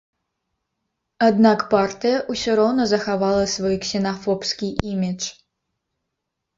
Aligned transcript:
Аднак 1.27 1.59
партыя 1.75 2.23
ўсё 2.35 2.51
роўна 2.61 2.83
захавала 2.95 3.45
свой 3.55 3.81
ксенафобскі 3.87 4.75
імідж. 4.97 5.23